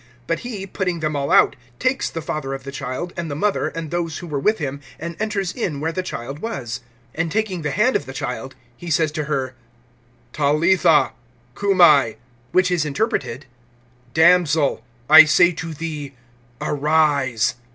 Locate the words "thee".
15.71-16.15